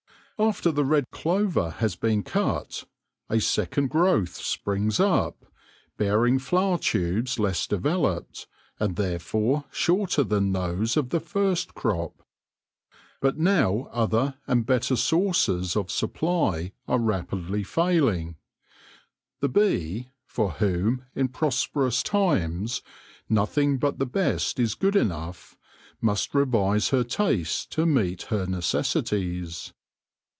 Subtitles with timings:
[0.43, 2.85] After the red clover has been cut,
[3.29, 5.45] a second growth springs up,
[5.97, 8.47] bearing flower tubes less developed,
[8.79, 12.23] and therefore shorter than those of the first crop.
[13.21, 18.35] But now other and better sources of supply are rapidly failing.
[19.41, 22.81] The bee— for whom, in prosperous times,
[23.29, 25.55] nothing but the best is good enough—
[26.01, 29.71] must revise her tastes to meet her necessities.